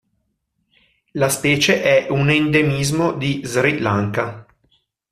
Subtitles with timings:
[1.11, 4.47] La specie è un endemismo di Sri Lanka.